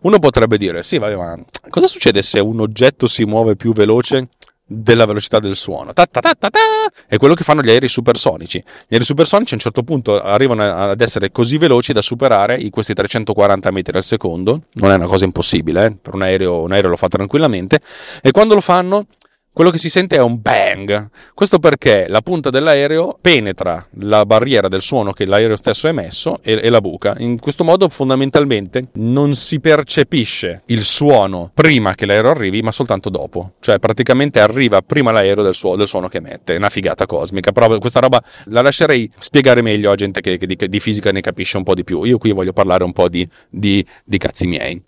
Uno 0.00 0.18
potrebbe 0.18 0.58
dire, 0.58 0.82
sì, 0.82 0.98
vai, 0.98 1.14
ma 1.14 1.38
cosa 1.70 1.86
succede 1.86 2.20
se 2.20 2.40
un 2.40 2.58
oggetto 2.58 3.06
si 3.06 3.22
muove 3.22 3.54
più 3.54 3.72
veloce 3.72 4.26
della 4.66 5.04
velocità 5.04 5.38
del 5.38 5.54
suono. 5.54 5.92
Ta 5.92 6.06
ta 6.06 6.18
ta 6.18 6.34
ta 6.34 6.50
ta! 6.50 6.58
È 7.06 7.18
quello 7.18 7.34
che 7.34 7.44
fanno 7.44 7.62
gli 7.62 7.68
aerei 7.70 7.88
supersonici. 7.88 8.58
Gli 8.58 8.94
aerei 8.94 9.06
supersonici 9.06 9.52
a 9.52 9.54
un 9.54 9.62
certo 9.62 9.84
punto 9.84 10.20
arrivano 10.20 10.64
ad 10.64 11.00
essere 11.00 11.30
così 11.30 11.58
veloci 11.58 11.92
da 11.92 12.02
superare 12.02 12.68
questi 12.70 12.92
340 12.92 13.70
metri 13.70 13.96
al 13.96 14.02
secondo. 14.02 14.62
Non 14.72 14.90
è 14.90 14.96
una 14.96 15.06
cosa 15.06 15.24
impossibile, 15.24 15.86
eh? 15.86 15.92
per 15.92 16.14
un 16.14 16.22
aereo, 16.22 16.60
un 16.62 16.72
aereo 16.72 16.90
lo 16.90 16.96
fa 16.96 17.06
tranquillamente. 17.06 17.78
E 18.20 18.32
quando 18.32 18.54
lo 18.54 18.60
fanno 18.60 19.06
quello 19.54 19.70
che 19.70 19.78
si 19.78 19.90
sente 19.90 20.16
è 20.16 20.20
un 20.20 20.40
bang. 20.40 21.10
Questo 21.34 21.58
perché 21.58 22.06
la 22.08 22.22
punta 22.22 22.48
dell'aereo 22.48 23.16
penetra 23.20 23.86
la 24.00 24.24
barriera 24.24 24.68
del 24.68 24.80
suono 24.80 25.12
che 25.12 25.26
l'aereo 25.26 25.56
stesso 25.56 25.86
ha 25.86 25.90
emesso 25.90 26.38
e, 26.42 26.58
e, 26.62 26.70
la 26.70 26.80
buca. 26.80 27.14
In 27.18 27.38
questo 27.38 27.62
modo 27.62 27.88
fondamentalmente 27.90 28.88
non 28.94 29.34
si 29.34 29.60
percepisce 29.60 30.62
il 30.66 30.82
suono 30.82 31.50
prima 31.52 31.94
che 31.94 32.06
l'aereo 32.06 32.30
arrivi, 32.30 32.62
ma 32.62 32.72
soltanto 32.72 33.10
dopo. 33.10 33.52
Cioè 33.60 33.78
praticamente 33.78 34.40
arriva 34.40 34.80
prima 34.80 35.12
l'aereo 35.12 35.42
del, 35.44 35.54
suo, 35.54 35.76
del 35.76 35.86
suono 35.86 36.08
che 36.08 36.16
emette. 36.16 36.54
È 36.54 36.56
una 36.56 36.70
figata 36.70 37.04
cosmica. 37.04 37.52
Però 37.52 37.78
questa 37.78 38.00
roba 38.00 38.22
la 38.46 38.62
lascerei 38.62 39.10
spiegare 39.18 39.60
meglio 39.60 39.90
a 39.90 39.94
gente 39.96 40.22
che, 40.22 40.38
che 40.38 40.46
di, 40.46 40.56
di, 40.56 40.80
fisica 40.80 41.12
ne 41.12 41.20
capisce 41.20 41.58
un 41.58 41.62
po' 41.62 41.74
di 41.74 41.84
più. 41.84 42.04
Io 42.04 42.16
qui 42.16 42.32
voglio 42.32 42.54
parlare 42.54 42.84
un 42.84 42.92
po' 42.92 43.10
di, 43.10 43.28
di, 43.50 43.84
di 44.02 44.16
cazzi 44.16 44.46
miei. 44.46 44.82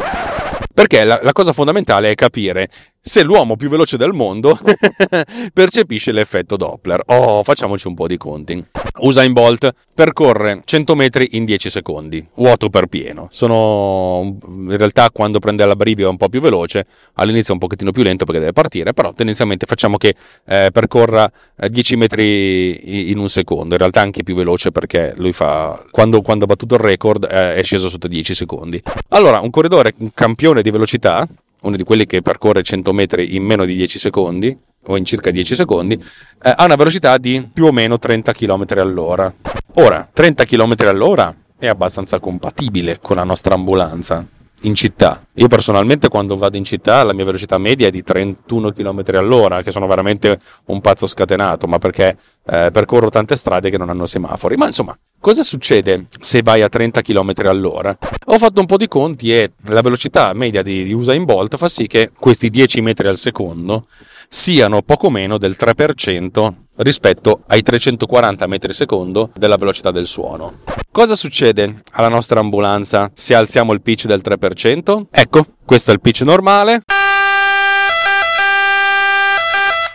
Perché 0.73 1.04
la, 1.04 1.21
la 1.23 1.33
cosa 1.33 1.52
fondamentale 1.52 2.11
è 2.11 2.14
capire 2.14 2.68
se 3.06 3.23
l'uomo 3.23 3.54
più 3.54 3.68
veloce 3.68 3.99
del 3.99 4.14
mondo 4.14 4.58
percepisce 5.52 6.11
l'effetto 6.11 6.56
Doppler. 6.56 7.02
Oh, 7.08 7.42
facciamoci 7.42 7.87
un 7.87 7.92
po' 7.92 8.06
di 8.06 8.16
conti. 8.16 8.64
Usain 9.00 9.34
Bolt 9.34 9.75
percorre 9.92 10.62
100 10.64 10.94
metri 10.94 11.28
in 11.32 11.44
10 11.44 11.68
secondi, 11.68 12.26
vuoto 12.37 12.70
per 12.70 12.87
pieno. 12.87 13.26
Sono 13.30 14.38
in 14.46 14.76
realtà 14.78 15.11
quando 15.11 15.38
prende 15.38 15.66
la 15.66 15.76
brivio 15.76 16.06
è 16.06 16.08
un 16.08 16.16
po' 16.16 16.30
più 16.30 16.40
veloce, 16.40 16.87
all'inizio 17.16 17.50
è 17.50 17.52
un 17.52 17.58
pochettino 17.58 17.90
più 17.90 18.02
lento 18.02 18.25
perché 18.25 18.40
deve 18.40 18.54
partire, 18.54 18.94
però 18.94 19.12
tendenzialmente 19.12 19.66
facciamo 19.66 19.99
che 19.99 20.14
eh, 20.46 20.70
percorra 20.73 21.30
10 21.56 21.92
eh, 21.92 21.96
metri 21.99 23.11
in 23.11 23.18
un 23.18 23.28
secondo. 23.28 23.75
In 23.75 23.80
realtà 23.80 24.00
anche 24.00 24.23
più 24.23 24.34
veloce 24.34 24.73
perché 24.73 25.12
lui 25.18 25.34
fa 25.34 25.84
quando, 25.90 26.23
quando 26.23 26.44
ha 26.44 26.46
battuto 26.46 26.76
il 26.76 26.80
record 26.80 27.28
eh, 27.30 27.56
è 27.56 27.62
sceso 27.62 27.90
sotto 27.90 28.08
10 28.08 28.34
secondi. 28.34 28.82
Allora, 29.08 29.40
un 29.40 29.50
corridore, 29.50 29.92
un 29.99 30.11
campione 30.14 30.62
di 30.62 30.70
velocità 30.70 31.28
uno 31.64 31.76
di 31.76 31.83
quelli 31.83 32.06
che 32.06 32.23
percorre 32.23 32.62
100 32.62 32.92
metri 32.92 33.35
in 33.37 33.44
meno 33.44 33.64
di 33.64 33.75
10 33.75 33.99
secondi, 33.99 34.56
o 34.87 34.97
in 34.97 35.04
circa 35.04 35.30
10 35.30 35.54
secondi, 35.54 35.94
eh, 35.94 36.54
ha 36.56 36.64
una 36.64 36.76
velocità 36.76 37.18
di 37.18 37.49
più 37.52 37.66
o 37.66 37.73
meno 37.73 37.99
30 37.99 38.33
km 38.33 38.64
all'ora. 38.76 39.33
Ora, 39.75 40.09
30 40.12 40.44
km 40.44 40.75
all'ora 40.87 41.35
è 41.59 41.66
abbastanza 41.66 42.21
compatibile 42.21 42.99
con 43.00 43.16
la 43.16 43.25
nostra 43.25 43.54
ambulanza 43.54 44.26
in 44.62 44.75
città. 44.75 45.23
Io 45.35 45.49
personalmente 45.49 46.09
quando 46.09 46.37
vado 46.37 46.56
in 46.56 46.64
città 46.64 47.02
la 47.02 47.12
mia 47.12 47.25
velocità 47.25 47.59
media 47.59 47.88
è 47.88 47.90
di 47.90 48.02
31 48.02 48.73
km 48.73 49.02
all'ora, 49.14 49.62
che 49.62 49.71
sono 49.71 49.87
veramente 49.87 50.38
un 50.66 50.80
pazzo 50.80 51.06
scatenato, 51.06 51.66
ma 51.66 51.78
perché 51.78 52.16
eh, 52.47 52.71
percorro 52.73 53.09
tante 53.09 53.37
strade 53.37 53.71
che 53.71 53.78
non 53.78 53.88
hanno 53.90 54.06
semafori. 54.06 54.56
Ma 54.56 54.66
insomma, 54.66 54.97
cosa 55.24 55.42
succede 55.42 56.04
se 56.20 56.42
vai 56.42 56.60
a 56.60 56.68
30 56.68 57.00
km 57.00 57.32
all'ora? 57.46 57.96
Ho 58.26 58.36
fatto 58.36 58.60
un 58.60 58.66
po' 58.66 58.76
di 58.76 58.88
conti 58.88 59.32
e 59.32 59.52
la 59.68 59.80
velocità 59.80 60.30
media 60.34 60.62
di, 60.62 60.84
di 60.84 60.92
Usain 60.92 61.24
Bolt 61.24 61.56
fa 61.56 61.66
sì 61.66 61.86
che 61.86 62.10
questi 62.14 62.50
10 62.50 62.82
metri 62.82 63.08
al 63.08 63.16
secondo 63.16 63.86
siano 64.28 64.82
poco 64.82 65.08
meno 65.08 65.38
del 65.38 65.56
3% 65.58 66.52
rispetto 66.76 67.42
ai 67.46 67.62
340 67.62 68.46
metri 68.46 68.68
al 68.68 68.74
secondo 68.74 69.30
della 69.34 69.56
velocità 69.56 69.90
del 69.90 70.04
suono. 70.04 70.58
Cosa 70.90 71.16
succede 71.16 71.76
alla 71.92 72.08
nostra 72.08 72.40
ambulanza 72.40 73.10
se 73.14 73.34
alziamo 73.34 73.72
il 73.72 73.80
pitch 73.80 74.04
del 74.04 74.20
3%? 74.22 75.06
Ecco, 75.10 75.46
questo 75.64 75.90
è 75.90 75.94
il 75.94 76.02
pitch 76.02 76.20
normale. 76.20 76.82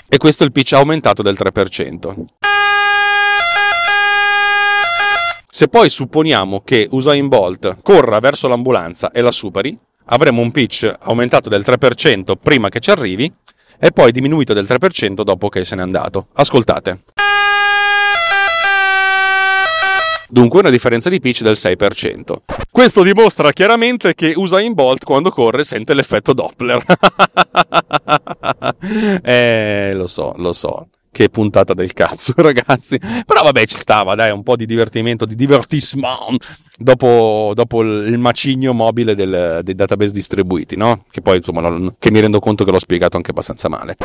E 0.09 0.17
questo 0.17 0.41
è 0.41 0.45
il 0.47 0.51
pitch 0.51 0.73
aumentato 0.73 1.21
del 1.21 1.37
3%. 1.39 2.48
Se 5.51 5.67
poi 5.67 5.89
supponiamo 5.89 6.61
che 6.63 6.87
Usain 6.91 7.27
Bolt 7.27 7.79
corra 7.81 8.19
verso 8.19 8.47
l'ambulanza 8.47 9.09
e 9.09 9.21
la 9.21 9.31
superi, 9.31 9.75
avremo 10.05 10.41
un 10.41 10.51
pitch 10.51 10.93
aumentato 10.99 11.49
del 11.49 11.63
3% 11.65 12.33
prima 12.39 12.69
che 12.69 12.79
ci 12.79 12.91
arrivi 12.91 13.33
e 13.79 13.91
poi 13.91 14.11
diminuito 14.11 14.53
del 14.53 14.67
3% 14.69 15.23
dopo 15.23 15.49
che 15.49 15.65
se 15.65 15.75
n'è 15.75 15.81
andato. 15.81 16.27
Ascoltate. 16.33 17.01
Dunque 20.27 20.59
una 20.59 20.69
differenza 20.69 21.09
di 21.09 21.19
pitch 21.19 21.41
del 21.41 21.57
6%. 21.57 22.35
Questo 22.71 23.01
dimostra 23.01 23.51
chiaramente 23.51 24.13
che 24.13 24.33
Usain 24.35 24.73
Bolt 24.73 25.03
quando 25.03 25.31
corre 25.31 25.63
sente 25.63 25.95
l'effetto 25.95 26.33
Doppler. 26.33 26.83
eh, 29.23 29.93
lo 29.95 30.05
so, 30.05 30.31
lo 30.37 30.53
so. 30.53 30.89
Che 31.19 31.27
puntata 31.27 31.73
del 31.73 31.91
cazzo, 31.91 32.31
ragazzi. 32.41 32.97
Però 32.97 33.43
vabbè, 33.43 33.65
ci 33.65 33.77
stava, 33.77 34.15
dai, 34.15 34.31
un 34.31 34.41
po' 34.41 34.55
di 34.55 34.65
divertimento, 34.65 35.25
di 35.25 35.35
divertissement 35.35 36.41
dopo, 36.77 37.51
dopo 37.53 37.81
il 37.81 38.17
macigno 38.17 38.71
mobile 38.71 39.15
del, 39.15 39.59
dei 39.61 39.75
database 39.75 40.13
distribuiti, 40.13 40.77
no? 40.77 41.03
Che 41.11 41.21
poi, 41.21 41.35
insomma, 41.39 41.91
che 41.99 42.09
mi 42.09 42.21
rendo 42.21 42.39
conto 42.39 42.63
che 42.63 42.71
l'ho 42.71 42.79
spiegato 42.79 43.17
anche 43.17 43.31
abbastanza 43.31 43.67
male. 43.67 43.97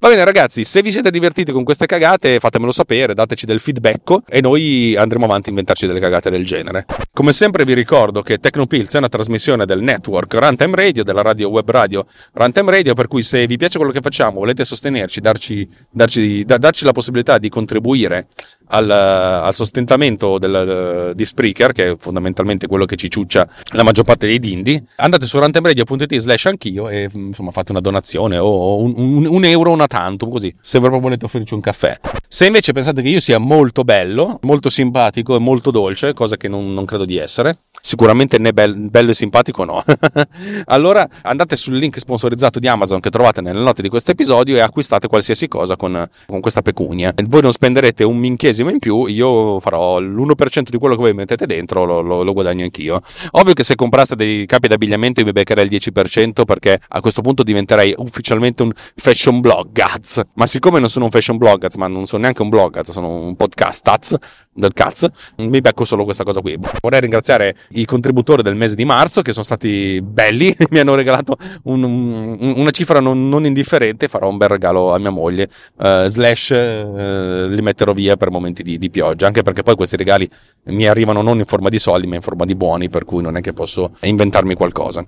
Va 0.00 0.08
bene, 0.08 0.24
ragazzi, 0.24 0.64
se 0.64 0.80
vi 0.80 0.90
siete 0.90 1.10
divertiti 1.10 1.52
con 1.52 1.64
queste 1.64 1.84
cagate, 1.84 2.38
fatemelo 2.38 2.72
sapere, 2.72 3.12
dateci 3.12 3.44
del 3.44 3.60
feedback 3.60 4.20
e 4.28 4.40
noi 4.40 4.94
andremo 4.96 5.24
avanti 5.24 5.48
a 5.48 5.50
inventarci 5.50 5.86
delle 5.86 6.00
cagate 6.00 6.30
del 6.30 6.46
genere. 6.46 6.86
Come 7.12 7.32
sempre 7.32 7.64
vi 7.64 7.74
ricordo 7.74 8.22
che 8.22 8.38
Tecnopills 8.38 8.94
è 8.94 8.98
una 8.98 9.08
trasmissione 9.08 9.66
del 9.66 9.82
network 9.82 10.32
Runtime 10.34 10.76
Radio, 10.76 11.02
della 11.02 11.22
radio 11.22 11.48
web 11.48 11.68
radio 11.68 12.06
Runtime 12.32 12.70
Radio, 12.70 12.94
per 12.94 13.08
cui 13.08 13.22
se 13.22 13.44
vi 13.46 13.56
piace 13.56 13.76
quello 13.76 13.92
che 13.92 14.00
facciamo, 14.00 14.38
volete 14.38 14.64
sostenerci, 14.64 15.20
darci, 15.20 15.68
darci 15.90 16.37
da, 16.44 16.58
darci 16.58 16.84
la 16.84 16.92
possibilità 16.92 17.38
di 17.38 17.48
contribuire 17.48 18.28
al, 18.68 18.90
al 18.90 19.54
sostentamento 19.54 20.38
del, 20.38 21.12
di 21.14 21.24
Spreaker, 21.24 21.72
che 21.72 21.90
è 21.90 21.96
fondamentalmente 21.98 22.66
quello 22.66 22.84
che 22.84 22.96
ci 22.96 23.10
ciuccia 23.10 23.48
la 23.72 23.82
maggior 23.82 24.04
parte 24.04 24.26
dei 24.26 24.38
dindi, 24.38 24.82
andate 24.96 25.26
su 25.26 25.38
rantemradio.it 25.38 26.16
slash 26.16 26.46
anch'io 26.46 26.88
e 26.88 27.08
insomma 27.12 27.50
fate 27.50 27.72
una 27.72 27.80
donazione 27.80 28.38
o 28.38 28.82
un, 28.82 28.92
un, 28.96 29.26
un 29.26 29.44
euro 29.44 29.72
una 29.72 29.86
tantum, 29.86 30.30
così, 30.30 30.54
se 30.60 30.78
proprio 30.80 31.00
volete 31.00 31.24
offrirci 31.24 31.54
un 31.54 31.60
caffè. 31.60 31.98
Se 32.28 32.46
invece 32.46 32.72
pensate 32.72 33.02
che 33.02 33.08
io 33.08 33.20
sia 33.20 33.38
molto 33.38 33.84
bello, 33.84 34.38
molto 34.42 34.68
simpatico 34.68 35.36
e 35.36 35.38
molto 35.38 35.70
dolce, 35.70 36.12
cosa 36.12 36.36
che 36.36 36.48
non, 36.48 36.74
non 36.74 36.84
credo 36.84 37.04
di 37.04 37.16
essere, 37.16 37.60
sicuramente 37.80 38.38
né 38.38 38.52
bello 38.52 39.10
e 39.10 39.14
simpatico 39.14 39.64
no. 39.64 39.82
allora 40.66 41.08
andate 41.22 41.56
sul 41.56 41.76
link 41.76 41.98
sponsorizzato 41.98 42.58
di 42.58 42.68
Amazon 42.68 43.00
che 43.00 43.10
trovate 43.10 43.40
nelle 43.40 43.60
note 43.60 43.82
di 43.82 43.88
questo 43.88 44.10
episodio 44.10 44.56
e 44.56 44.60
acquistate 44.60 45.08
qualsiasi 45.08 45.48
cosa 45.48 45.76
con, 45.76 46.08
con 46.26 46.40
questa 46.40 46.62
pecunia. 46.62 47.12
Voi 47.26 47.42
non 47.42 47.52
spenderete 47.52 48.04
un 48.04 48.16
minchesimo 48.16 48.70
in 48.70 48.78
più, 48.78 49.06
io 49.06 49.60
farò 49.60 49.98
l'1% 49.98 50.68
di 50.68 50.78
quello 50.78 50.94
che 50.94 51.02
voi 51.02 51.14
mettete 51.14 51.46
dentro, 51.46 51.84
lo, 51.84 52.00
lo, 52.00 52.22
lo 52.22 52.32
guadagno 52.32 52.64
anch'io. 52.64 53.00
Ovvio 53.32 53.54
che 53.54 53.64
se 53.64 53.74
compraste 53.74 54.16
dei 54.16 54.46
capi 54.46 54.68
d'abbigliamento 54.68 55.20
io 55.20 55.26
mi 55.26 55.32
beccherei 55.32 55.64
il 55.64 55.70
10% 55.70 56.44
perché 56.44 56.78
a 56.88 57.00
questo 57.00 57.22
punto 57.22 57.42
diventerei 57.42 57.94
ufficialmente 57.96 58.62
un 58.62 58.72
fashion 58.96 59.40
blog, 59.40 59.72
gaz. 59.72 60.20
Ma 60.34 60.46
siccome 60.46 60.78
non 60.78 60.88
sono 60.88 61.06
un 61.06 61.10
fashion 61.10 61.36
blog, 61.36 61.66
ma 61.76 61.86
non 61.86 62.06
sono 62.06 62.22
neanche 62.22 62.42
un 62.42 62.48
blog, 62.48 62.80
sono 62.82 63.08
un 63.08 63.36
podcast, 63.36 63.82
taz, 63.82 64.16
del 64.58 64.72
cazzo, 64.72 65.10
mi 65.36 65.60
becco 65.60 65.84
solo 65.84 66.04
questa 66.04 66.24
cosa 66.24 66.40
qui. 66.40 66.58
Vorrei 66.80 67.00
ringraziare 67.00 67.54
i 67.70 67.84
contributori 67.84 68.42
del 68.42 68.54
mese 68.54 68.74
di 68.74 68.84
marzo 68.84 69.22
che 69.22 69.32
sono 69.32 69.44
stati 69.44 70.00
belli, 70.02 70.54
mi 70.70 70.78
hanno 70.78 70.94
regalato 70.94 71.36
un, 71.64 71.82
un, 71.82 72.54
una 72.56 72.70
cifra 72.70 73.00
non, 73.00 73.28
non, 73.28 73.44
indifferente, 73.44 74.08
farò 74.08 74.28
un 74.28 74.36
bel 74.36 74.48
regalo 74.48 74.94
a 74.94 74.98
mia 74.98 75.10
moglie, 75.10 75.48
uh, 75.76 76.06
slash 76.06 76.50
uh, 76.50 77.48
li 77.48 77.62
metterò 77.62 77.92
via 77.92 78.16
per 78.16 78.30
momenti 78.30 78.62
di, 78.62 78.78
di, 78.78 78.90
pioggia, 78.90 79.26
anche 79.26 79.42
perché 79.42 79.62
poi 79.62 79.76
questi 79.76 79.96
regali 79.96 80.28
mi 80.64 80.86
arrivano 80.86 81.22
non 81.22 81.38
in 81.38 81.46
forma 81.46 81.68
di 81.68 81.78
soldi 81.78 82.06
ma 82.06 82.16
in 82.16 82.22
forma 82.22 82.44
di 82.44 82.54
buoni, 82.54 82.88
per 82.88 83.04
cui 83.04 83.22
non 83.22 83.36
è 83.36 83.40
che 83.40 83.52
posso 83.52 83.90
inventarmi 84.00 84.54
qualcosa. 84.54 85.04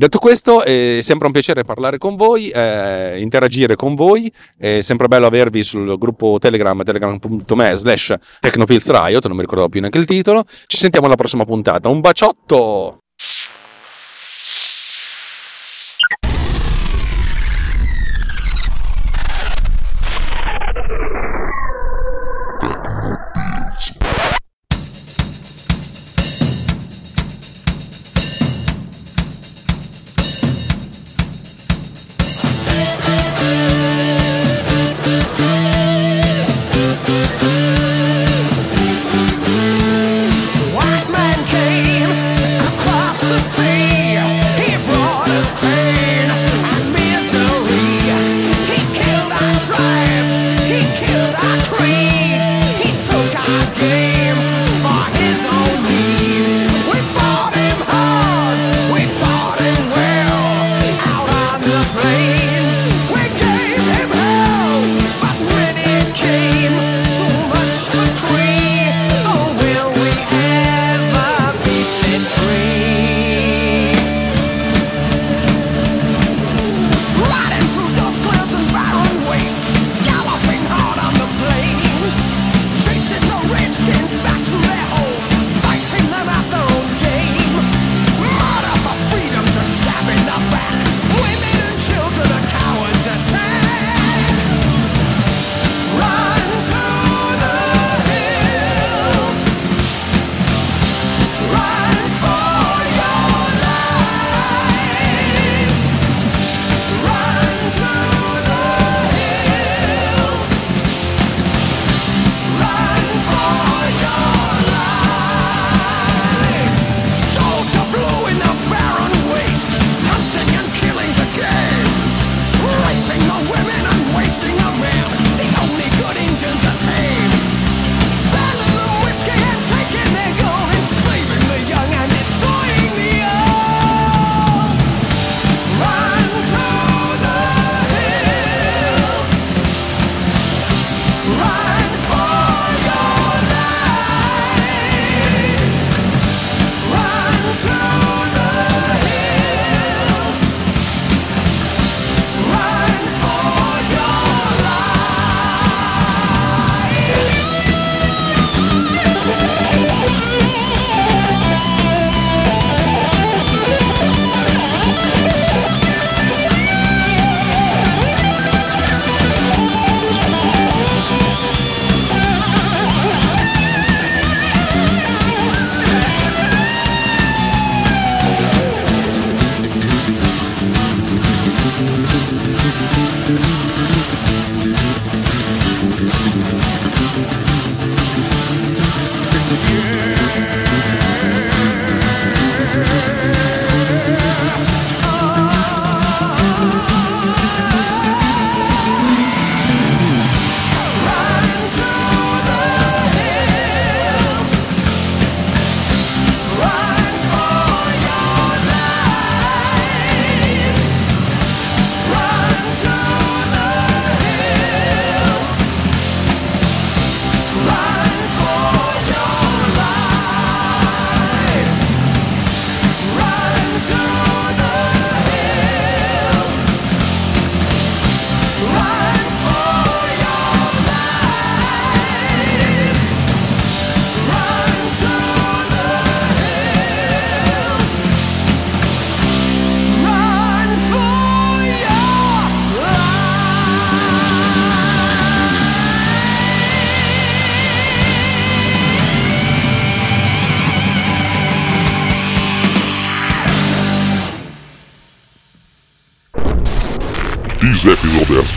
Detto 0.00 0.18
questo, 0.18 0.62
è 0.62 1.00
sempre 1.02 1.26
un 1.26 1.32
piacere 1.32 1.62
parlare 1.64 1.98
con 1.98 2.16
voi, 2.16 2.48
eh, 2.48 3.20
interagire 3.20 3.76
con 3.76 3.94
voi, 3.94 4.32
è 4.56 4.80
sempre 4.80 5.08
bello 5.08 5.26
avervi 5.26 5.62
sul 5.62 5.98
gruppo 5.98 6.38
Telegram, 6.38 6.82
telegram.me 6.82 7.74
slash 7.74 8.14
Riot, 8.40 9.26
non 9.26 9.36
mi 9.36 9.42
ricordavo 9.42 9.68
più 9.68 9.80
neanche 9.80 9.98
il 9.98 10.06
titolo. 10.06 10.44
Ci 10.66 10.78
sentiamo 10.78 11.06
alla 11.06 11.16
prossima 11.16 11.44
puntata. 11.44 11.69
Un 11.78 12.00
baciotto! 12.00 12.98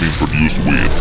Been 0.04 0.28
produced 0.28 0.60
with 0.66 0.92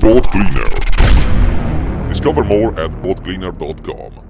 Boat 0.00 0.30
Cleaner. 0.30 0.68
Discover 2.08 2.44
more 2.44 2.78
at 2.78 2.90
boatcleaner.com. 3.02 4.27